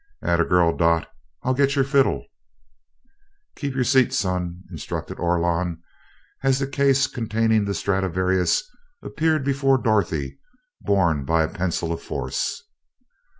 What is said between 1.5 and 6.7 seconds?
get your fiddle." "Keep your seat, son," instructed Orlon, as the